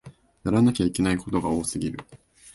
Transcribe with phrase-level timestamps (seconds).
[0.43, 1.99] やらなきゃいけないことが多すぎる